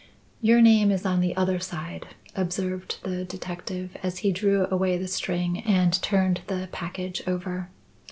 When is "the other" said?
1.19-1.59